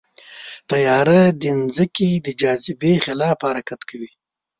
طیاره 0.69 1.19
د 1.41 1.43
ځمکې 1.75 2.09
د 2.25 2.27
جاذبې 2.41 2.93
خلاف 3.05 3.37
حرکت 3.47 3.81
کوي. 3.89 4.11